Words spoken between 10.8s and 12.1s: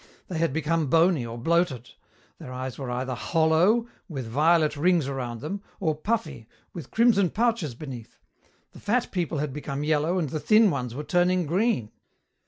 were turning green.